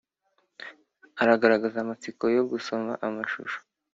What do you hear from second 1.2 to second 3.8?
aragagaza amatsiko yo gusoma amashusho